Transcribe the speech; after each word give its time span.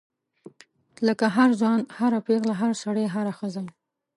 لکه 1.07 1.25
هر 1.35 1.49
ځوان 1.59 1.79
هر 1.97 2.11
پیغله 2.27 2.53
هر 2.61 2.71
سړی 2.83 3.05
هره 3.15 3.33
ښځه. 3.39 3.61